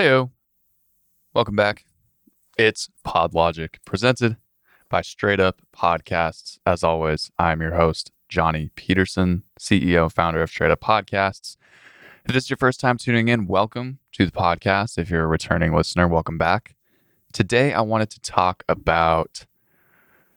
Heyo. 0.00 0.30
Welcome 1.34 1.56
back. 1.56 1.84
It's 2.56 2.88
PodLogic 3.06 3.84
presented 3.84 4.38
by 4.88 5.02
Straight 5.02 5.40
Up 5.40 5.60
Podcasts. 5.76 6.56
As 6.64 6.82
always, 6.82 7.30
I'm 7.38 7.60
your 7.60 7.74
host, 7.74 8.10
Johnny 8.26 8.70
Peterson, 8.76 9.42
CEO, 9.58 10.10
founder 10.10 10.40
of 10.40 10.48
Straight 10.48 10.70
Up 10.70 10.80
Podcasts. 10.80 11.58
If 12.24 12.32
this 12.32 12.44
is 12.44 12.50
your 12.50 12.56
first 12.56 12.80
time 12.80 12.96
tuning 12.96 13.28
in, 13.28 13.46
welcome 13.46 13.98
to 14.12 14.24
the 14.24 14.32
podcast. 14.32 14.96
If 14.96 15.10
you're 15.10 15.24
a 15.24 15.26
returning 15.26 15.74
listener, 15.74 16.08
welcome 16.08 16.38
back. 16.38 16.76
Today, 17.34 17.74
I 17.74 17.82
wanted 17.82 18.08
to 18.08 18.20
talk 18.20 18.62
about 18.70 19.44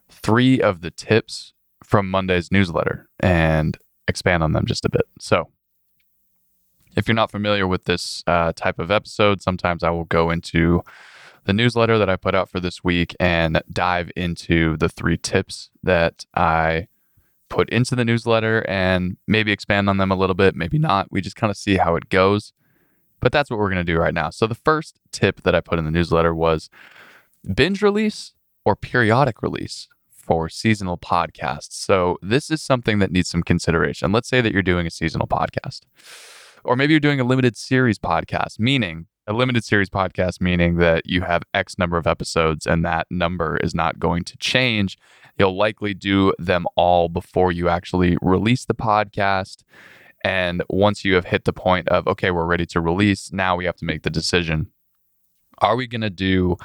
three 0.10 0.60
of 0.60 0.82
the 0.82 0.92
tips 0.92 1.54
from 1.86 2.12
Monday's 2.12 2.52
newsletter 2.52 3.08
and 3.22 3.78
expand 4.10 4.44
on 4.44 4.52
them 4.52 4.66
just 4.66 4.84
a 4.84 4.90
bit. 4.90 5.06
So, 5.22 5.48
if 6.96 7.08
you're 7.08 7.16
not 7.16 7.32
familiar 7.32 7.68
with 7.68 7.86
this 7.86 8.24
uh, 8.28 8.54
type 8.56 8.80
of 8.80 8.92
episode, 8.92 9.42
sometimes 9.42 9.84
I 9.84 9.90
will 9.90 10.06
go 10.06 10.30
into 10.30 10.84
the 11.46 11.54
newsletter 11.54 11.98
that 11.98 12.10
I 12.10 12.16
put 12.16 12.36
out 12.36 12.50
for 12.50 12.60
this 12.60 12.84
week 12.84 13.16
and 13.20 13.62
dive 13.72 14.12
into 14.16 14.78
the 14.78 14.90
three 14.90 15.18
tips 15.18 15.70
that 15.84 16.26
I 16.36 16.88
put 17.50 17.70
into 17.70 17.96
the 17.96 18.06
newsletter 18.06 18.66
and 18.68 19.18
maybe 19.28 19.52
expand 19.52 19.90
on 19.90 19.98
them 19.98 20.12
a 20.12 20.16
little 20.16 20.34
bit, 20.34 20.56
maybe 20.56 20.80
not. 20.80 21.12
We 21.12 21.22
just 21.22 21.36
kind 21.36 21.52
of 21.52 21.58
see 21.58 21.78
how 21.78 21.96
it 21.96 22.10
goes. 22.10 22.54
But 23.20 23.32
that's 23.32 23.50
what 23.50 23.60
we're 23.60 23.70
going 23.70 23.86
to 23.86 23.90
do 23.94 24.00
right 24.00 24.14
now. 24.14 24.32
So, 24.32 24.48
the 24.48 24.56
first 24.56 25.00
tip 25.14 25.44
that 25.44 25.56
I 25.56 25.62
put 25.62 25.80
in 25.80 25.86
the 25.86 25.92
newsletter 25.92 26.36
was 26.36 26.70
binge 27.56 27.82
release 27.82 28.34
or 28.66 28.76
periodic 28.76 29.42
release 29.42 29.88
for 30.10 30.50
seasonal 30.50 30.98
podcasts. 30.98 31.72
So, 31.72 32.18
this 32.22 32.52
is 32.52 32.62
something 32.62 33.00
that 33.00 33.12
needs 33.12 33.30
some 33.30 33.42
consideration. 33.42 34.12
Let's 34.12 34.28
say 34.28 34.42
that 34.42 34.52
you're 34.52 34.62
doing 34.62 34.88
a 34.88 34.92
seasonal 34.92 35.28
podcast. 35.28 35.82
Or 36.64 36.76
maybe 36.76 36.94
you're 36.94 37.00
doing 37.00 37.20
a 37.20 37.26
limited 37.26 37.58
series 37.58 38.00
podcast, 38.00 38.60
meaning 38.60 39.08
a 39.28 39.34
limited 39.34 39.64
series 39.64 39.90
podcast, 39.90 40.42
meaning 40.42 40.78
that 40.78 41.06
you 41.06 41.22
have 41.22 41.44
X 41.54 41.78
number 41.78 41.98
of 41.98 42.08
episodes 42.08 42.66
and 42.66 42.84
that 42.84 43.08
number 43.10 43.58
is 43.58 43.74
not 43.74 44.00
going 44.00 44.24
to 44.26 44.38
change. 44.38 44.98
You'll 45.38 45.58
likely 45.58 45.94
do 45.94 46.34
them 46.38 46.66
all 46.76 47.10
before 47.10 47.52
you 47.52 47.70
actually 47.70 48.18
release 48.22 48.66
the 48.66 48.76
podcast. 48.76 49.64
And 50.24 50.64
once 50.70 51.04
you 51.04 51.16
have 51.16 51.26
hit 51.26 51.46
the 51.46 51.54
point 51.54 51.88
of, 51.90 52.08
okay, 52.08 52.32
we're 52.32 52.46
ready 52.46 52.66
to 52.68 52.82
release, 52.82 53.32
now 53.32 53.56
we 53.56 53.66
have 53.66 53.76
to 53.78 53.86
make 53.86 54.04
the 54.04 54.10
decision. 54.10 54.68
Are 55.60 55.76
we 55.76 55.88
going 55.88 56.02
to 56.02 56.10
do 56.10 56.58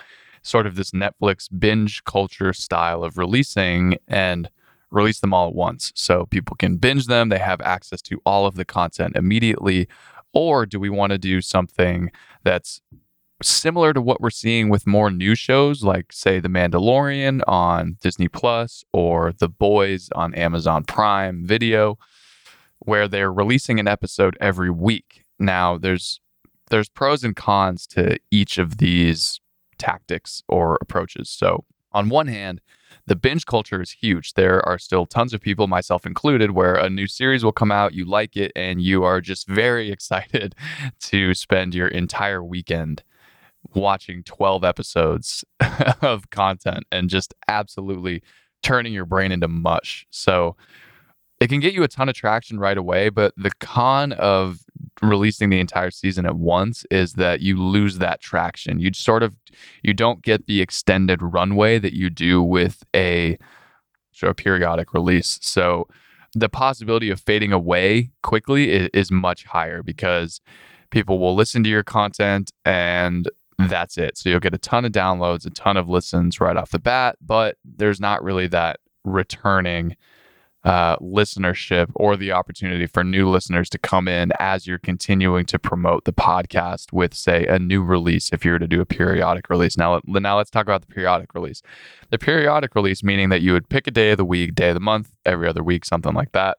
sort 0.42 0.66
of 0.66 0.76
this 0.76 0.92
Netflix 0.92 1.48
binge 1.58 2.04
culture 2.04 2.52
style 2.52 3.02
of 3.02 3.18
releasing 3.18 3.98
and 4.06 4.48
release 4.90 5.20
them 5.20 5.34
all 5.34 5.48
at 5.48 5.54
once 5.54 5.92
so 5.94 6.26
people 6.26 6.56
can 6.56 6.76
binge 6.76 7.06
them. 7.06 7.28
They 7.28 7.38
have 7.38 7.60
access 7.60 8.00
to 8.02 8.20
all 8.24 8.46
of 8.46 8.54
the 8.54 8.64
content 8.64 9.16
immediately. 9.16 9.88
Or 10.32 10.66
do 10.66 10.78
we 10.78 10.90
want 10.90 11.10
to 11.10 11.18
do 11.18 11.40
something 11.40 12.10
that's 12.44 12.80
similar 13.42 13.92
to 13.92 14.00
what 14.00 14.20
we're 14.20 14.30
seeing 14.30 14.68
with 14.68 14.86
more 14.86 15.10
new 15.10 15.34
shows 15.34 15.84
like 15.84 16.12
say 16.12 16.40
The 16.40 16.48
Mandalorian 16.48 17.40
on 17.46 17.96
Disney 18.00 18.28
Plus 18.28 18.84
or 18.92 19.32
The 19.32 19.48
Boys 19.48 20.08
on 20.14 20.34
Amazon 20.34 20.84
Prime 20.84 21.46
Video 21.46 21.98
where 22.80 23.08
they're 23.08 23.32
releasing 23.32 23.78
an 23.78 23.88
episode 23.88 24.36
every 24.40 24.70
week. 24.70 25.24
Now 25.38 25.78
there's 25.78 26.20
there's 26.70 26.88
pros 26.88 27.24
and 27.24 27.34
cons 27.34 27.86
to 27.88 28.18
each 28.30 28.58
of 28.58 28.78
these 28.78 29.40
tactics 29.78 30.42
or 30.48 30.76
approaches. 30.80 31.30
So 31.30 31.64
on 31.92 32.08
one 32.08 32.26
hand, 32.26 32.60
the 33.06 33.16
binge 33.16 33.46
culture 33.46 33.80
is 33.80 33.90
huge. 33.90 34.34
There 34.34 34.66
are 34.68 34.78
still 34.78 35.06
tons 35.06 35.32
of 35.32 35.40
people, 35.40 35.66
myself 35.66 36.04
included, 36.06 36.50
where 36.50 36.74
a 36.74 36.90
new 36.90 37.06
series 37.06 37.44
will 37.44 37.52
come 37.52 37.72
out, 37.72 37.94
you 37.94 38.04
like 38.04 38.36
it, 38.36 38.52
and 38.54 38.82
you 38.82 39.04
are 39.04 39.20
just 39.20 39.46
very 39.48 39.90
excited 39.90 40.54
to 41.00 41.34
spend 41.34 41.74
your 41.74 41.88
entire 41.88 42.42
weekend 42.42 43.02
watching 43.74 44.22
12 44.22 44.64
episodes 44.64 45.44
of 46.02 46.30
content 46.30 46.84
and 46.92 47.10
just 47.10 47.34
absolutely 47.48 48.22
turning 48.62 48.92
your 48.92 49.04
brain 49.04 49.32
into 49.32 49.48
mush. 49.48 50.06
So 50.10 50.56
it 51.40 51.48
can 51.48 51.60
get 51.60 51.74
you 51.74 51.82
a 51.82 51.88
ton 51.88 52.08
of 52.08 52.14
traction 52.14 52.58
right 52.58 52.76
away, 52.76 53.10
but 53.10 53.32
the 53.36 53.50
con 53.60 54.12
of 54.12 54.60
releasing 55.02 55.50
the 55.50 55.60
entire 55.60 55.90
season 55.90 56.26
at 56.26 56.36
once 56.36 56.84
is 56.90 57.14
that 57.14 57.40
you 57.40 57.62
lose 57.62 57.98
that 57.98 58.20
traction. 58.20 58.80
You 58.80 58.92
sort 58.92 59.22
of 59.22 59.36
you 59.82 59.94
don't 59.94 60.22
get 60.22 60.46
the 60.46 60.60
extended 60.60 61.22
runway 61.22 61.78
that 61.78 61.94
you 61.94 62.10
do 62.10 62.42
with 62.42 62.82
a 62.94 63.38
sort 64.12 64.30
of 64.30 64.36
periodic 64.36 64.92
release. 64.92 65.38
So 65.42 65.86
the 66.34 66.48
possibility 66.48 67.10
of 67.10 67.20
fading 67.20 67.52
away 67.52 68.10
quickly 68.22 68.70
is, 68.70 68.90
is 68.92 69.10
much 69.10 69.44
higher 69.44 69.82
because 69.82 70.40
people 70.90 71.18
will 71.18 71.34
listen 71.34 71.62
to 71.64 71.70
your 71.70 71.84
content 71.84 72.52
and 72.64 73.28
that's 73.58 73.98
it. 73.98 74.16
So 74.16 74.28
you'll 74.28 74.40
get 74.40 74.54
a 74.54 74.58
ton 74.58 74.84
of 74.84 74.92
downloads, 74.92 75.46
a 75.46 75.50
ton 75.50 75.76
of 75.76 75.88
listens 75.88 76.40
right 76.40 76.56
off 76.56 76.70
the 76.70 76.78
bat, 76.78 77.16
but 77.20 77.56
there's 77.64 78.00
not 78.00 78.22
really 78.22 78.46
that 78.48 78.80
returning 79.04 79.96
uh, 80.64 80.96
listenership 80.96 81.90
or 81.94 82.16
the 82.16 82.32
opportunity 82.32 82.86
for 82.86 83.04
new 83.04 83.28
listeners 83.28 83.70
to 83.70 83.78
come 83.78 84.08
in 84.08 84.32
as 84.40 84.66
you're 84.66 84.78
continuing 84.78 85.46
to 85.46 85.58
promote 85.58 86.04
the 86.04 86.12
podcast 86.12 86.92
with, 86.92 87.14
say, 87.14 87.46
a 87.46 87.58
new 87.58 87.82
release. 87.82 88.30
If 88.32 88.44
you 88.44 88.52
were 88.52 88.58
to 88.58 88.66
do 88.66 88.80
a 88.80 88.86
periodic 88.86 89.48
release, 89.50 89.76
now 89.76 90.00
now 90.04 90.36
let's 90.36 90.50
talk 90.50 90.66
about 90.66 90.80
the 90.80 90.92
periodic 90.92 91.34
release. 91.34 91.62
The 92.10 92.18
periodic 92.18 92.74
release 92.74 93.02
meaning 93.02 93.28
that 93.28 93.40
you 93.40 93.52
would 93.52 93.68
pick 93.68 93.86
a 93.86 93.92
day 93.92 94.10
of 94.10 94.18
the 94.18 94.24
week, 94.24 94.54
day 94.54 94.68
of 94.70 94.74
the 94.74 94.80
month, 94.80 95.12
every 95.24 95.48
other 95.48 95.62
week, 95.62 95.84
something 95.84 96.14
like 96.14 96.32
that, 96.32 96.58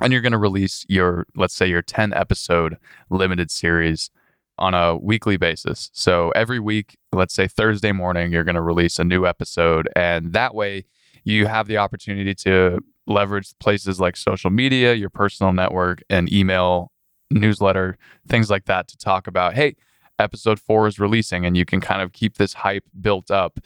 and 0.00 0.12
you're 0.12 0.22
going 0.22 0.32
to 0.32 0.38
release 0.38 0.84
your, 0.88 1.26
let's 1.36 1.54
say, 1.54 1.66
your 1.66 1.82
10 1.82 2.12
episode 2.12 2.76
limited 3.08 3.50
series 3.50 4.10
on 4.58 4.74
a 4.74 4.96
weekly 4.96 5.36
basis. 5.36 5.90
So 5.92 6.30
every 6.30 6.58
week, 6.58 6.96
let's 7.12 7.34
say 7.34 7.46
Thursday 7.46 7.92
morning, 7.92 8.32
you're 8.32 8.44
going 8.44 8.54
to 8.56 8.62
release 8.62 8.98
a 8.98 9.04
new 9.04 9.26
episode, 9.26 9.88
and 9.94 10.32
that 10.32 10.54
way 10.54 10.86
you 11.24 11.46
have 11.46 11.66
the 11.66 11.76
opportunity 11.76 12.34
to 12.34 12.80
leverage 13.06 13.52
places 13.60 14.00
like 14.00 14.16
social 14.16 14.50
media, 14.50 14.94
your 14.94 15.10
personal 15.10 15.52
network, 15.52 16.02
and 16.10 16.32
email, 16.32 16.90
newsletter, 17.30 17.96
things 18.28 18.50
like 18.50 18.64
that 18.66 18.88
to 18.88 18.96
talk 18.96 19.26
about, 19.26 19.54
hey, 19.54 19.76
episode 20.18 20.58
four 20.58 20.86
is 20.86 20.98
releasing, 20.98 21.44
and 21.44 21.56
you 21.56 21.64
can 21.64 21.80
kind 21.80 22.02
of 22.02 22.12
keep 22.12 22.36
this 22.36 22.54
hype 22.54 22.84
built 23.00 23.30
up. 23.30 23.58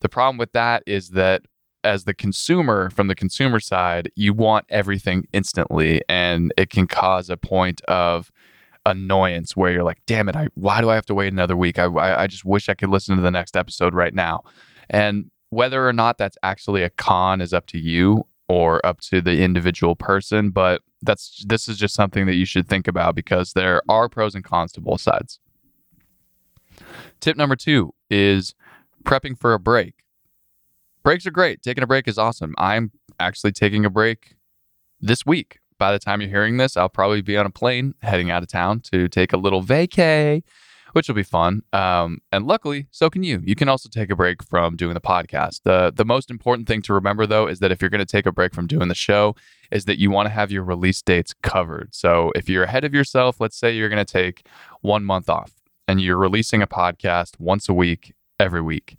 The 0.00 0.08
problem 0.08 0.38
with 0.38 0.52
that 0.52 0.82
is 0.86 1.10
that 1.10 1.42
as 1.82 2.04
the 2.04 2.14
consumer, 2.14 2.90
from 2.90 3.08
the 3.08 3.14
consumer 3.14 3.60
side, 3.60 4.10
you 4.14 4.34
want 4.34 4.66
everything 4.68 5.26
instantly, 5.32 6.02
and 6.08 6.52
it 6.56 6.70
can 6.70 6.86
cause 6.86 7.30
a 7.30 7.36
point 7.36 7.80
of 7.82 8.30
annoyance 8.86 9.56
where 9.56 9.72
you're 9.72 9.84
like, 9.84 10.00
damn 10.06 10.28
it, 10.28 10.36
I, 10.36 10.48
why 10.54 10.80
do 10.80 10.90
I 10.90 10.94
have 10.94 11.06
to 11.06 11.14
wait 11.14 11.32
another 11.32 11.56
week? 11.56 11.78
I, 11.78 11.84
I, 11.84 12.22
I 12.22 12.26
just 12.26 12.44
wish 12.44 12.68
I 12.68 12.74
could 12.74 12.90
listen 12.90 13.16
to 13.16 13.22
the 13.22 13.30
next 13.30 13.56
episode 13.56 13.94
right 13.94 14.14
now. 14.14 14.42
And 14.88 15.30
whether 15.50 15.86
or 15.86 15.92
not 15.92 16.18
that's 16.18 16.38
actually 16.42 16.82
a 16.82 16.90
con 16.90 17.40
is 17.40 17.52
up 17.52 17.66
to 17.66 17.78
you 17.78 18.24
or 18.50 18.84
up 18.84 18.98
to 18.98 19.20
the 19.20 19.42
individual 19.42 19.94
person, 19.94 20.50
but 20.50 20.82
that's 21.02 21.44
this 21.46 21.68
is 21.68 21.78
just 21.78 21.94
something 21.94 22.26
that 22.26 22.34
you 22.34 22.44
should 22.44 22.68
think 22.68 22.88
about 22.88 23.14
because 23.14 23.52
there 23.52 23.80
are 23.88 24.08
pros 24.08 24.34
and 24.34 24.42
cons 24.42 24.72
to 24.72 24.80
both 24.80 25.00
sides. 25.00 25.38
Tip 27.20 27.36
number 27.36 27.54
2 27.54 27.94
is 28.10 28.56
prepping 29.04 29.38
for 29.38 29.54
a 29.54 29.60
break. 29.60 29.94
Breaks 31.04 31.26
are 31.26 31.30
great. 31.30 31.62
Taking 31.62 31.84
a 31.84 31.86
break 31.86 32.08
is 32.08 32.18
awesome. 32.18 32.56
I'm 32.58 32.90
actually 33.20 33.52
taking 33.52 33.84
a 33.84 33.90
break 33.90 34.34
this 35.00 35.24
week. 35.24 35.60
By 35.78 35.92
the 35.92 36.00
time 36.00 36.20
you're 36.20 36.28
hearing 36.28 36.56
this, 36.56 36.76
I'll 36.76 36.88
probably 36.88 37.22
be 37.22 37.36
on 37.36 37.46
a 37.46 37.50
plane 37.50 37.94
heading 38.02 38.32
out 38.32 38.42
of 38.42 38.48
town 38.48 38.80
to 38.90 39.08
take 39.08 39.32
a 39.32 39.36
little 39.36 39.62
vacay 39.62 40.42
which 40.92 41.08
will 41.08 41.14
be 41.14 41.22
fun. 41.22 41.62
Um, 41.72 42.20
and 42.32 42.46
luckily, 42.46 42.86
so 42.90 43.10
can 43.10 43.22
you. 43.22 43.42
You 43.44 43.54
can 43.54 43.68
also 43.68 43.88
take 43.88 44.10
a 44.10 44.16
break 44.16 44.42
from 44.42 44.76
doing 44.76 44.94
the 44.94 45.00
podcast. 45.00 45.62
The 45.64 45.92
the 45.94 46.04
most 46.04 46.30
important 46.30 46.68
thing 46.68 46.82
to 46.82 46.94
remember 46.94 47.26
though 47.26 47.46
is 47.46 47.60
that 47.60 47.70
if 47.70 47.80
you're 47.80 47.90
going 47.90 48.00
to 48.00 48.04
take 48.06 48.26
a 48.26 48.32
break 48.32 48.54
from 48.54 48.66
doing 48.66 48.88
the 48.88 48.94
show, 48.94 49.34
is 49.70 49.84
that 49.84 49.98
you 49.98 50.10
want 50.10 50.26
to 50.26 50.30
have 50.30 50.50
your 50.50 50.64
release 50.64 51.00
dates 51.02 51.34
covered. 51.42 51.94
So 51.94 52.32
if 52.34 52.48
you're 52.48 52.64
ahead 52.64 52.84
of 52.84 52.94
yourself, 52.94 53.40
let's 53.40 53.56
say 53.56 53.74
you're 53.74 53.88
going 53.88 54.04
to 54.04 54.12
take 54.12 54.46
one 54.80 55.04
month 55.04 55.28
off 55.28 55.52
and 55.86 56.00
you're 56.00 56.16
releasing 56.16 56.62
a 56.62 56.66
podcast 56.66 57.38
once 57.38 57.68
a 57.68 57.74
week 57.74 58.12
every 58.38 58.62
week. 58.62 58.98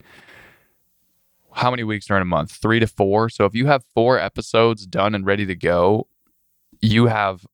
How 1.53 1.69
many 1.69 1.83
weeks 1.83 2.09
are 2.09 2.15
in 2.15 2.21
a 2.21 2.25
month? 2.25 2.51
Three 2.51 2.79
to 2.79 2.87
four. 2.87 3.29
So 3.29 3.45
if 3.45 3.53
you 3.53 3.67
have 3.67 3.83
four 3.93 4.17
episodes 4.17 4.85
done 4.85 5.13
and 5.13 5.25
ready 5.25 5.45
to 5.45 5.55
go, 5.55 6.07
you 6.79 7.07
have 7.07 7.45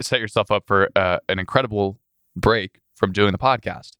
set 0.00 0.20
yourself 0.20 0.50
up 0.50 0.64
for 0.66 0.90
uh, 0.94 1.18
an 1.28 1.38
incredible 1.38 1.98
break 2.36 2.80
from 2.96 3.12
doing 3.12 3.32
the 3.32 3.38
podcast. 3.38 3.92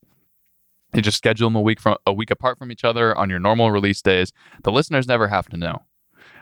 You 0.95 1.03
just 1.03 1.19
schedule 1.19 1.49
them 1.49 1.57
a 1.57 1.61
week 1.61 1.81
from 1.81 1.97
a 2.07 2.13
week 2.13 2.31
apart 2.31 2.59
from 2.59 2.73
each 2.73 2.85
other 2.85 3.17
on 3.17 3.29
your 3.29 3.39
normal 3.39 3.71
release 3.71 4.01
days. 4.03 4.33
The 4.65 4.73
listeners 4.73 5.07
never 5.07 5.29
have 5.29 5.49
to 5.51 5.57
know. 5.57 5.83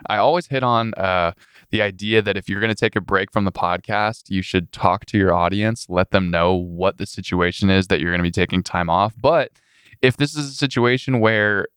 I 0.07 0.17
always 0.17 0.47
hit 0.47 0.63
on 0.63 0.93
uh, 0.95 1.33
the 1.71 1.81
idea 1.81 2.21
that 2.21 2.37
if 2.37 2.47
you're 2.47 2.59
going 2.59 2.73
to 2.73 2.75
take 2.75 2.95
a 2.95 3.01
break 3.01 3.31
from 3.31 3.45
the 3.45 3.51
podcast, 3.51 4.29
you 4.29 4.41
should 4.41 4.71
talk 4.71 5.05
to 5.07 5.17
your 5.17 5.33
audience, 5.33 5.87
let 5.89 6.11
them 6.11 6.29
know 6.31 6.53
what 6.53 6.97
the 6.97 7.05
situation 7.05 7.69
is 7.69 7.87
that 7.87 7.99
you're 7.99 8.11
going 8.11 8.19
to 8.19 8.23
be 8.23 8.31
taking 8.31 8.63
time 8.63 8.89
off. 8.89 9.13
But 9.19 9.51
if 10.01 10.17
this 10.17 10.35
is 10.35 10.47
a 10.47 10.53
situation 10.53 11.19
where 11.19 11.67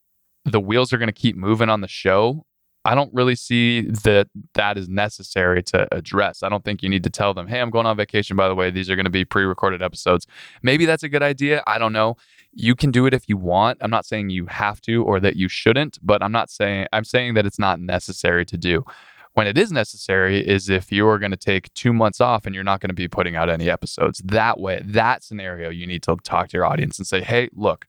the 0.44 0.60
wheels 0.60 0.92
are 0.92 0.98
going 0.98 1.08
to 1.08 1.12
keep 1.12 1.36
moving 1.36 1.68
on 1.68 1.80
the 1.80 1.88
show, 1.88 2.44
I 2.88 2.94
don't 2.94 3.12
really 3.12 3.34
see 3.34 3.82
that 3.82 4.28
that 4.54 4.78
is 4.78 4.88
necessary 4.88 5.62
to 5.64 5.86
address. 5.94 6.42
I 6.42 6.48
don't 6.48 6.64
think 6.64 6.82
you 6.82 6.88
need 6.88 7.04
to 7.04 7.10
tell 7.10 7.34
them, 7.34 7.46
hey, 7.46 7.60
I'm 7.60 7.68
going 7.68 7.84
on 7.84 7.98
vacation, 7.98 8.34
by 8.34 8.48
the 8.48 8.54
way. 8.54 8.70
These 8.70 8.88
are 8.88 8.96
going 8.96 9.04
to 9.04 9.10
be 9.10 9.26
pre 9.26 9.44
recorded 9.44 9.82
episodes. 9.82 10.26
Maybe 10.62 10.86
that's 10.86 11.02
a 11.02 11.08
good 11.10 11.22
idea. 11.22 11.62
I 11.66 11.76
don't 11.76 11.92
know. 11.92 12.16
You 12.54 12.74
can 12.74 12.90
do 12.90 13.04
it 13.04 13.12
if 13.12 13.28
you 13.28 13.36
want. 13.36 13.76
I'm 13.82 13.90
not 13.90 14.06
saying 14.06 14.30
you 14.30 14.46
have 14.46 14.80
to 14.82 15.04
or 15.04 15.20
that 15.20 15.36
you 15.36 15.50
shouldn't, 15.50 15.98
but 16.02 16.22
I'm 16.22 16.32
not 16.32 16.48
saying, 16.48 16.86
I'm 16.90 17.04
saying 17.04 17.34
that 17.34 17.44
it's 17.44 17.58
not 17.58 17.78
necessary 17.78 18.46
to 18.46 18.56
do. 18.56 18.86
When 19.34 19.46
it 19.46 19.58
is 19.58 19.70
necessary 19.70 20.40
is 20.40 20.70
if 20.70 20.90
you 20.90 21.06
are 21.08 21.18
going 21.18 21.30
to 21.30 21.36
take 21.36 21.72
two 21.74 21.92
months 21.92 22.22
off 22.22 22.46
and 22.46 22.54
you're 22.54 22.64
not 22.64 22.80
going 22.80 22.88
to 22.88 22.94
be 22.94 23.06
putting 23.06 23.36
out 23.36 23.50
any 23.50 23.68
episodes. 23.68 24.22
That 24.24 24.58
way, 24.60 24.80
that 24.82 25.22
scenario, 25.22 25.68
you 25.68 25.86
need 25.86 26.02
to 26.04 26.16
talk 26.24 26.48
to 26.48 26.56
your 26.56 26.64
audience 26.64 26.98
and 26.98 27.06
say, 27.06 27.20
hey, 27.20 27.50
look, 27.52 27.86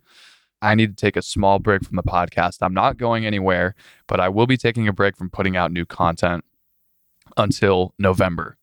I 0.62 0.76
need 0.76 0.98
to 0.98 1.02
take 1.02 1.16
a 1.16 1.22
small 1.22 1.60
break 1.60 1.84
from 1.84 1.96
the 1.96 2.04
podcast. 2.04 2.58
I'm 2.62 2.74
not 2.74 2.98
going 2.98 3.26
anywhere, 3.26 3.76
but 4.08 4.20
I 4.20 4.30
will 4.30 4.48
be 4.48 4.58
taking 4.58 4.88
a 4.88 4.94
break 4.94 5.16
from 5.16 5.30
putting 5.30 5.56
out 5.56 5.72
new 5.72 5.86
content 5.86 6.44
until 7.38 7.94
November. 7.98 8.58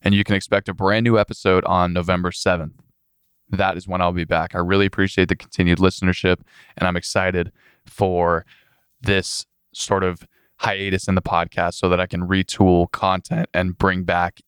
And 0.00 0.14
you 0.14 0.24
can 0.24 0.34
expect 0.34 0.68
a 0.68 0.74
brand 0.74 1.04
new 1.04 1.18
episode 1.18 1.64
on 1.64 1.92
November 1.92 2.30
7th. 2.30 2.72
That 3.50 3.76
is 3.76 3.86
when 3.86 4.00
I'll 4.00 4.12
be 4.12 4.24
back. 4.24 4.54
I 4.54 4.58
really 4.58 4.86
appreciate 4.86 5.28
the 5.28 5.36
continued 5.36 5.78
listenership, 5.78 6.38
and 6.76 6.88
I'm 6.88 6.96
excited 6.96 7.52
for 7.84 8.46
this 9.02 9.44
sort 9.72 10.02
of 10.02 10.26
hiatus 10.56 11.08
in 11.08 11.14
the 11.14 11.22
podcast 11.22 11.74
so 11.74 11.88
that 11.88 12.00
I 12.00 12.06
can 12.06 12.26
retool 12.26 12.90
content 12.90 13.48
and 13.52 13.76
bring 13.76 14.04
back 14.04 14.40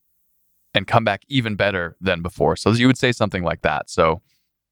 and 0.73 0.87
come 0.87 1.05
back 1.05 1.23
even 1.29 1.57
better 1.57 1.97
than 2.01 2.23
before. 2.23 2.57
So 2.57 2.71
you 2.71 2.87
would 2.87 2.99
say 2.99 3.13
something 3.13 3.43
like 3.43 3.63
that. 3.63 3.91
So 3.91 4.23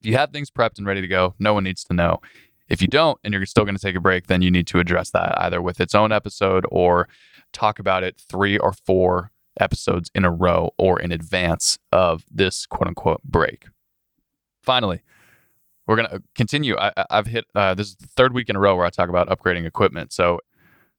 if 0.05 0.09
you 0.11 0.17
have 0.17 0.31
things 0.31 0.51
prepped 0.51 0.77
and 0.77 0.85
ready 0.85 1.01
to 1.01 1.07
go, 1.07 1.33
no 1.39 1.55
one 1.55 1.63
needs 1.63 1.83
to 1.85 1.93
know. 1.95 2.21
If 2.69 2.79
you 2.79 2.87
don't 2.87 3.19
and 3.23 3.33
you're 3.33 3.43
still 3.47 3.65
going 3.65 3.75
to 3.75 3.81
take 3.81 3.95
a 3.95 3.99
break, 3.99 4.27
then 4.27 4.43
you 4.43 4.51
need 4.51 4.67
to 4.67 4.79
address 4.79 5.09
that 5.11 5.33
either 5.41 5.63
with 5.63 5.81
its 5.81 5.95
own 5.95 6.11
episode 6.11 6.63
or 6.69 7.09
talk 7.53 7.79
about 7.79 8.03
it 8.03 8.21
three 8.29 8.55
or 8.55 8.71
four 8.71 9.31
episodes 9.59 10.11
in 10.13 10.23
a 10.23 10.29
row 10.29 10.69
or 10.77 10.99
in 10.99 11.11
advance 11.11 11.79
of 11.91 12.23
this 12.29 12.67
quote 12.67 12.87
unquote 12.87 13.23
break. 13.23 13.65
Finally, 14.61 15.01
we're 15.87 15.95
going 15.95 16.09
to 16.09 16.21
continue. 16.35 16.77
I, 16.77 16.91
have 17.09 17.25
hit 17.25 17.45
uh, 17.55 17.73
this 17.73 17.87
is 17.87 17.95
the 17.95 18.07
third 18.07 18.33
week 18.33 18.47
in 18.47 18.55
a 18.55 18.59
row 18.59 18.75
where 18.75 18.85
I 18.85 18.91
talk 18.91 19.09
about 19.09 19.27
upgrading 19.29 19.65
equipment. 19.65 20.13
So 20.13 20.39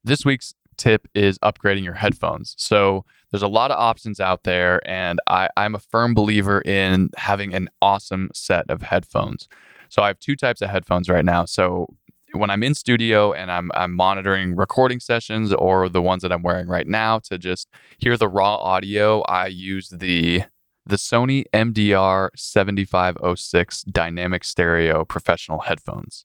this 0.02 0.24
week's 0.24 0.54
tip 0.76 1.06
is 1.14 1.38
upgrading 1.38 1.84
your 1.84 1.94
headphones. 1.94 2.56
So 2.58 3.04
there's 3.30 3.42
a 3.42 3.48
lot 3.48 3.70
of 3.70 3.78
options 3.78 4.20
out 4.20 4.44
there, 4.44 4.80
and 4.88 5.18
I, 5.26 5.48
I'm 5.56 5.74
a 5.74 5.80
firm 5.80 6.14
believer 6.14 6.60
in 6.62 7.10
having 7.16 7.54
an 7.54 7.68
awesome 7.82 8.30
set 8.34 8.70
of 8.70 8.82
headphones. 8.82 9.48
So 9.88 10.02
I 10.02 10.08
have 10.08 10.18
two 10.18 10.36
types 10.36 10.62
of 10.62 10.70
headphones 10.70 11.08
right 11.08 11.24
now. 11.24 11.44
So 11.44 11.88
when 12.32 12.50
I'm 12.50 12.62
in 12.62 12.74
studio 12.74 13.32
and 13.32 13.50
I'm 13.50 13.70
I'm 13.74 13.94
monitoring 13.94 14.56
recording 14.56 15.00
sessions 15.00 15.52
or 15.52 15.88
the 15.88 16.02
ones 16.02 16.22
that 16.22 16.32
I'm 16.32 16.42
wearing 16.42 16.68
right 16.68 16.86
now 16.86 17.18
to 17.20 17.38
just 17.38 17.68
hear 17.98 18.16
the 18.16 18.28
raw 18.28 18.56
audio, 18.56 19.22
I 19.22 19.46
use 19.46 19.88
the 19.88 20.42
the 20.84 20.96
Sony 20.96 21.44
MDR 21.52 22.28
7506 22.36 23.82
dynamic 23.82 24.44
stereo 24.44 25.04
professional 25.04 25.60
headphones. 25.60 26.24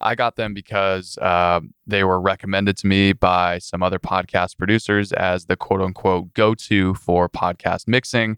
I 0.00 0.14
got 0.14 0.36
them 0.36 0.54
because 0.54 1.16
uh, 1.18 1.60
they 1.86 2.04
were 2.04 2.20
recommended 2.20 2.76
to 2.78 2.86
me 2.86 3.12
by 3.12 3.58
some 3.58 3.82
other 3.82 3.98
podcast 3.98 4.58
producers 4.58 5.12
as 5.12 5.46
the 5.46 5.56
quote 5.56 5.80
unquote 5.80 6.34
go 6.34 6.54
to 6.54 6.94
for 6.94 7.28
podcast 7.28 7.88
mixing. 7.88 8.36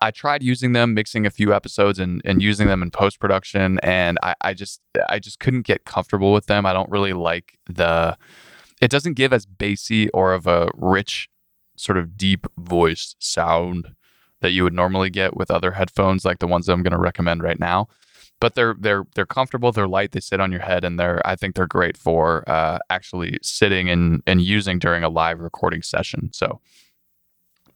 I 0.00 0.10
tried 0.10 0.42
using 0.42 0.72
them, 0.72 0.94
mixing 0.94 1.26
a 1.26 1.30
few 1.30 1.54
episodes 1.54 2.00
and, 2.00 2.20
and 2.24 2.42
using 2.42 2.66
them 2.66 2.82
in 2.82 2.90
post 2.90 3.20
production, 3.20 3.78
and 3.84 4.18
I, 4.22 4.34
I 4.40 4.52
just 4.52 4.80
I 5.08 5.18
just 5.20 5.38
couldn't 5.38 5.62
get 5.62 5.84
comfortable 5.84 6.32
with 6.32 6.46
them. 6.46 6.66
I 6.66 6.72
don't 6.72 6.90
really 6.90 7.12
like 7.12 7.56
the 7.66 8.16
it 8.80 8.90
doesn't 8.90 9.14
give 9.14 9.32
as 9.32 9.46
bassy 9.46 10.10
or 10.10 10.34
of 10.34 10.46
a 10.48 10.68
rich 10.74 11.28
sort 11.76 11.96
of 11.96 12.16
deep 12.16 12.46
voice 12.58 13.14
sound 13.20 13.94
that 14.40 14.50
you 14.50 14.64
would 14.64 14.74
normally 14.74 15.08
get 15.08 15.36
with 15.36 15.52
other 15.52 15.70
headphones 15.70 16.24
like 16.24 16.40
the 16.40 16.48
ones 16.48 16.66
that 16.66 16.72
I'm 16.72 16.82
going 16.82 16.92
to 16.92 16.98
recommend 16.98 17.44
right 17.44 17.60
now 17.60 17.86
but 18.42 18.56
they're 18.56 18.74
they're 18.76 19.04
they're 19.14 19.24
comfortable. 19.24 19.70
They're 19.70 19.86
light. 19.86 20.10
They 20.10 20.18
sit 20.18 20.40
on 20.40 20.50
your 20.50 20.62
head, 20.62 20.82
and 20.82 20.98
they're 20.98 21.24
I 21.24 21.36
think 21.36 21.54
they're 21.54 21.68
great 21.68 21.96
for 21.96 22.42
uh, 22.50 22.80
actually 22.90 23.38
sitting 23.40 23.88
and 23.88 24.20
and 24.26 24.42
using 24.42 24.80
during 24.80 25.04
a 25.04 25.08
live 25.08 25.38
recording 25.38 25.80
session. 25.80 26.28
So 26.32 26.60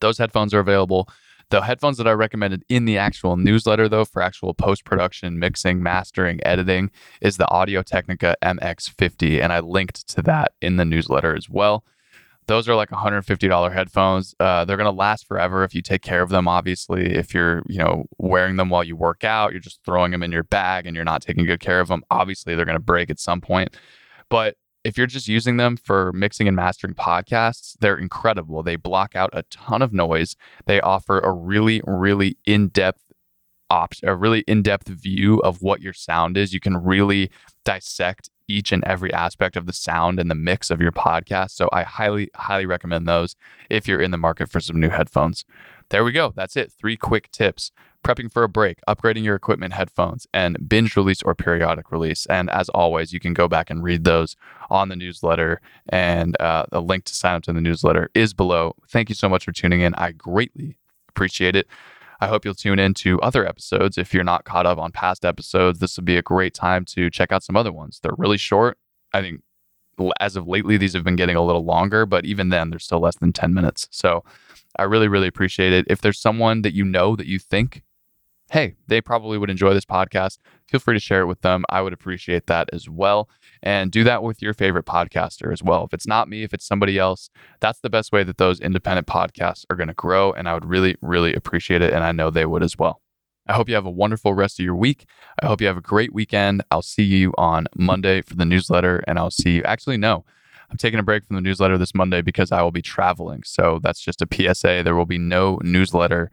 those 0.00 0.18
headphones 0.18 0.52
are 0.52 0.58
available. 0.58 1.08
The 1.50 1.60
headphones 1.60 1.98
that 1.98 2.08
I 2.08 2.10
recommended 2.10 2.64
in 2.68 2.84
the 2.84 2.98
actual 2.98 3.36
newsletter, 3.36 3.88
though, 3.88 4.04
for 4.04 4.20
actual 4.20 4.54
post 4.54 4.84
production, 4.84 5.38
mixing, 5.38 5.84
mastering, 5.84 6.40
editing, 6.44 6.90
is 7.20 7.36
the 7.36 7.48
Audio 7.48 7.82
Technica 7.82 8.34
MX50. 8.42 9.40
And 9.40 9.52
I 9.52 9.60
linked 9.60 10.08
to 10.08 10.22
that 10.22 10.54
in 10.60 10.78
the 10.78 10.84
newsletter 10.84 11.36
as 11.36 11.48
well. 11.48 11.84
Those 12.48 12.68
are 12.68 12.76
like 12.76 12.90
$150 12.90 13.72
headphones. 13.72 14.34
Uh, 14.38 14.64
they're 14.64 14.76
going 14.76 14.84
to 14.84 14.96
last 14.96 15.26
forever 15.26 15.64
if 15.64 15.74
you 15.74 15.82
take 15.82 16.02
care 16.02 16.22
of 16.22 16.28
them. 16.28 16.46
Obviously, 16.46 17.14
if 17.14 17.34
you're, 17.34 17.62
you 17.66 17.78
know, 17.78 18.06
wearing 18.18 18.56
them 18.56 18.70
while 18.70 18.84
you 18.84 18.94
work 18.94 19.24
out, 19.24 19.52
you're 19.52 19.60
just 19.60 19.80
throwing 19.84 20.12
them 20.12 20.22
in 20.22 20.30
your 20.30 20.44
bag 20.44 20.86
and 20.86 20.94
you're 20.94 21.04
not 21.04 21.22
taking 21.22 21.44
good 21.44 21.60
care 21.60 21.80
of 21.80 21.88
them. 21.88 22.02
Obviously, 22.10 22.54
they're 22.54 22.64
going 22.64 22.76
to 22.76 22.82
break 22.82 23.10
at 23.10 23.18
some 23.18 23.40
point. 23.40 23.76
But 24.28 24.56
if 24.84 24.96
you're 24.96 25.08
just 25.08 25.26
using 25.26 25.56
them 25.56 25.76
for 25.76 26.12
mixing 26.12 26.46
and 26.46 26.56
mastering 26.56 26.94
podcasts, 26.94 27.76
they're 27.80 27.98
incredible. 27.98 28.62
They 28.62 28.76
block 28.76 29.16
out 29.16 29.30
a 29.32 29.42
ton 29.50 29.82
of 29.82 29.92
noise. 29.92 30.36
They 30.66 30.80
offer 30.80 31.18
a 31.18 31.32
really, 31.32 31.82
really 31.84 32.38
in-depth 32.46 33.02
ops 33.68 34.00
a 34.04 34.14
really 34.14 34.40
in-depth 34.46 34.86
view 34.88 35.38
of 35.40 35.62
what 35.62 35.80
your 35.80 35.92
sound 35.92 36.36
is. 36.36 36.52
You 36.52 36.60
can 36.60 36.76
really 36.76 37.30
dissect 37.64 38.30
each 38.48 38.72
and 38.72 38.84
every 38.84 39.12
aspect 39.12 39.56
of 39.56 39.66
the 39.66 39.72
sound 39.72 40.18
and 40.18 40.30
the 40.30 40.34
mix 40.34 40.70
of 40.70 40.80
your 40.80 40.92
podcast. 40.92 41.50
So 41.50 41.68
I 41.72 41.82
highly, 41.82 42.30
highly 42.34 42.66
recommend 42.66 43.06
those 43.06 43.36
if 43.70 43.88
you're 43.88 44.00
in 44.00 44.10
the 44.10 44.18
market 44.18 44.50
for 44.50 44.60
some 44.60 44.80
new 44.80 44.90
headphones. 44.90 45.44
There 45.90 46.04
we 46.04 46.12
go. 46.12 46.32
That's 46.34 46.56
it. 46.56 46.72
Three 46.72 46.96
quick 46.96 47.30
tips 47.30 47.70
prepping 48.06 48.30
for 48.30 48.44
a 48.44 48.48
break, 48.48 48.78
upgrading 48.88 49.24
your 49.24 49.34
equipment, 49.34 49.72
headphones, 49.72 50.28
and 50.32 50.68
binge 50.68 50.96
release 50.96 51.22
or 51.22 51.34
periodic 51.34 51.90
release. 51.90 52.24
And 52.26 52.48
as 52.50 52.68
always, 52.68 53.12
you 53.12 53.18
can 53.18 53.34
go 53.34 53.48
back 53.48 53.68
and 53.68 53.82
read 53.82 54.04
those 54.04 54.36
on 54.70 54.88
the 54.88 54.96
newsletter. 54.96 55.60
And 55.88 56.40
uh, 56.40 56.66
the 56.70 56.80
link 56.80 57.04
to 57.06 57.14
sign 57.14 57.34
up 57.34 57.42
to 57.44 57.52
the 57.52 57.60
newsletter 57.60 58.10
is 58.14 58.32
below. 58.32 58.76
Thank 58.88 59.08
you 59.08 59.16
so 59.16 59.28
much 59.28 59.44
for 59.44 59.52
tuning 59.52 59.80
in. 59.80 59.94
I 59.96 60.12
greatly 60.12 60.76
appreciate 61.08 61.56
it. 61.56 61.66
I 62.20 62.28
hope 62.28 62.44
you'll 62.44 62.54
tune 62.54 62.78
in 62.78 62.94
to 62.94 63.20
other 63.20 63.46
episodes. 63.46 63.98
If 63.98 64.14
you're 64.14 64.24
not 64.24 64.44
caught 64.44 64.66
up 64.66 64.78
on 64.78 64.92
past 64.92 65.24
episodes, 65.24 65.78
this 65.78 65.96
would 65.96 66.04
be 66.04 66.16
a 66.16 66.22
great 66.22 66.54
time 66.54 66.84
to 66.86 67.10
check 67.10 67.32
out 67.32 67.42
some 67.42 67.56
other 67.56 67.72
ones. 67.72 68.00
They're 68.02 68.12
really 68.16 68.38
short. 68.38 68.78
I 69.12 69.22
think 69.22 69.42
as 70.20 70.36
of 70.36 70.46
lately, 70.46 70.76
these 70.76 70.92
have 70.92 71.04
been 71.04 71.16
getting 71.16 71.36
a 71.36 71.44
little 71.44 71.64
longer, 71.64 72.06
but 72.06 72.26
even 72.26 72.50
then, 72.50 72.70
they're 72.70 72.78
still 72.78 73.00
less 73.00 73.16
than 73.16 73.32
10 73.32 73.54
minutes. 73.54 73.88
So 73.90 74.24
I 74.78 74.84
really, 74.84 75.08
really 75.08 75.28
appreciate 75.28 75.72
it. 75.72 75.86
If 75.88 76.00
there's 76.00 76.20
someone 76.20 76.62
that 76.62 76.74
you 76.74 76.84
know 76.84 77.16
that 77.16 77.26
you 77.26 77.38
think 77.38 77.82
hey, 78.50 78.74
they 78.86 79.00
probably 79.00 79.38
would 79.38 79.50
enjoy 79.50 79.74
this 79.74 79.84
podcast. 79.84 80.38
Feel 80.68 80.80
free 80.80 80.94
to 80.94 81.00
share 81.00 81.22
it 81.22 81.26
with 81.26 81.40
them. 81.40 81.64
I 81.68 81.82
would 81.82 81.92
appreciate 81.92 82.46
that 82.46 82.68
as 82.72 82.88
well. 82.88 83.28
And 83.62 83.90
do 83.90 84.04
that 84.04 84.22
with 84.22 84.40
your 84.40 84.54
favorite 84.54 84.86
podcaster 84.86 85.52
as 85.52 85.62
well. 85.62 85.84
If 85.84 85.94
it's 85.94 86.06
not 86.06 86.28
me, 86.28 86.42
if 86.42 86.54
it's 86.54 86.66
somebody 86.66 86.98
else, 86.98 87.30
that's 87.60 87.80
the 87.80 87.90
best 87.90 88.12
way 88.12 88.22
that 88.24 88.38
those 88.38 88.60
independent 88.60 89.06
podcasts 89.06 89.64
are 89.70 89.76
going 89.76 89.88
to 89.88 89.94
grow. 89.94 90.32
And 90.32 90.48
I 90.48 90.54
would 90.54 90.64
really, 90.64 90.96
really 91.00 91.34
appreciate 91.34 91.82
it. 91.82 91.92
And 91.92 92.04
I 92.04 92.12
know 92.12 92.30
they 92.30 92.46
would 92.46 92.62
as 92.62 92.78
well. 92.78 93.00
I 93.48 93.52
hope 93.52 93.68
you 93.68 93.76
have 93.76 93.86
a 93.86 93.90
wonderful 93.90 94.34
rest 94.34 94.58
of 94.58 94.64
your 94.64 94.74
week. 94.74 95.06
I 95.40 95.46
hope 95.46 95.60
you 95.60 95.66
have 95.68 95.76
a 95.76 95.82
great 95.82 96.12
weekend. 96.12 96.64
I'll 96.70 96.82
see 96.82 97.04
you 97.04 97.32
on 97.38 97.68
Monday 97.76 98.22
for 98.22 98.34
the 98.34 98.44
newsletter. 98.44 99.02
And 99.06 99.18
I'll 99.18 99.30
see 99.30 99.56
you. 99.56 99.62
Actually, 99.62 99.96
no. 99.98 100.24
I'm 100.68 100.76
taking 100.76 100.98
a 100.98 101.04
break 101.04 101.24
from 101.24 101.36
the 101.36 101.42
newsletter 101.42 101.78
this 101.78 101.94
Monday 101.94 102.22
because 102.22 102.50
I 102.50 102.60
will 102.62 102.72
be 102.72 102.82
traveling. 102.82 103.42
So 103.44 103.78
that's 103.82 104.00
just 104.00 104.20
a 104.20 104.26
PSA. 104.32 104.82
There 104.82 104.96
will 104.96 105.06
be 105.06 105.18
no 105.18 105.60
newsletter 105.62 106.30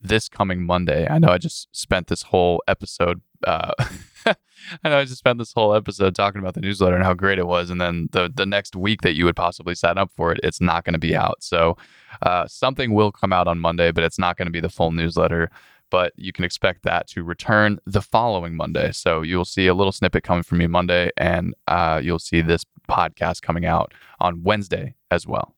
this 0.00 0.28
coming 0.28 0.64
Monday. 0.64 1.06
I 1.08 1.18
know 1.18 1.28
I 1.28 1.38
just 1.38 1.68
spent 1.76 2.08
this 2.08 2.22
whole 2.22 2.62
episode. 2.68 3.20
Uh, 3.46 3.72
I 4.82 4.88
know 4.88 4.98
I 4.98 5.04
just 5.04 5.18
spent 5.18 5.38
this 5.38 5.52
whole 5.52 5.74
episode 5.74 6.14
talking 6.14 6.40
about 6.40 6.54
the 6.54 6.60
newsletter 6.60 6.96
and 6.96 7.04
how 7.04 7.14
great 7.14 7.38
it 7.38 7.46
was, 7.46 7.70
and 7.70 7.80
then 7.80 8.08
the 8.12 8.30
the 8.34 8.46
next 8.46 8.76
week 8.76 9.02
that 9.02 9.14
you 9.14 9.24
would 9.24 9.36
possibly 9.36 9.74
sign 9.74 9.98
up 9.98 10.10
for 10.16 10.32
it, 10.32 10.40
it's 10.42 10.60
not 10.60 10.84
going 10.84 10.94
to 10.94 10.98
be 10.98 11.14
out. 11.14 11.42
So 11.42 11.76
uh, 12.22 12.46
something 12.46 12.92
will 12.92 13.12
come 13.12 13.32
out 13.32 13.48
on 13.48 13.58
Monday, 13.58 13.92
but 13.92 14.04
it's 14.04 14.18
not 14.18 14.36
going 14.36 14.46
to 14.46 14.52
be 14.52 14.60
the 14.60 14.68
full 14.68 14.92
newsletter. 14.92 15.50
But 15.88 16.12
you 16.16 16.32
can 16.32 16.44
expect 16.44 16.82
that 16.82 17.06
to 17.08 17.22
return 17.22 17.78
the 17.86 18.02
following 18.02 18.56
Monday. 18.56 18.90
So 18.90 19.22
you'll 19.22 19.44
see 19.44 19.68
a 19.68 19.74
little 19.74 19.92
snippet 19.92 20.24
coming 20.24 20.42
from 20.42 20.58
me 20.58 20.66
Monday, 20.66 21.10
and 21.16 21.54
uh, 21.68 22.00
you'll 22.02 22.18
see 22.18 22.40
this 22.40 22.64
podcast 22.88 23.42
coming 23.42 23.66
out 23.66 23.94
on 24.18 24.42
Wednesday 24.42 24.94
as 25.12 25.28
well. 25.28 25.55